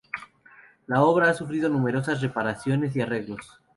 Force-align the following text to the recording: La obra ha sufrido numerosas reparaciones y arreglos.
La 0.87 1.03
obra 1.03 1.29
ha 1.29 1.35
sufrido 1.35 1.69
numerosas 1.69 2.21
reparaciones 2.21 2.95
y 2.95 3.01
arreglos. 3.01 3.61